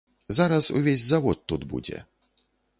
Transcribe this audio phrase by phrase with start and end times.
[0.37, 2.03] Зараз увесь завод тут будзе.